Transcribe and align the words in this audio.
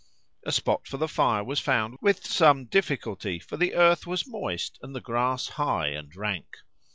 A 0.47 0.51
spot 0.51 0.87
for 0.87 0.97
the 0.97 1.07
fire 1.07 1.43
was 1.43 1.59
found 1.59 1.99
with 2.01 2.25
some 2.25 2.65
difficulty, 2.65 3.37
for 3.37 3.55
the 3.55 3.75
earth 3.75 4.07
was 4.07 4.25
moist 4.25 4.79
and 4.81 4.95
the 4.95 4.99
grass 4.99 5.47
high 5.47 5.89
and 5.89 6.15
rank. 6.15 6.55